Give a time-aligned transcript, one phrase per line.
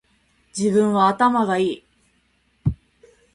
[0.57, 1.83] 自分は頭がいい